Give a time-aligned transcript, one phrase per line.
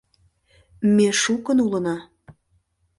[0.95, 1.97] Ме шукын улына.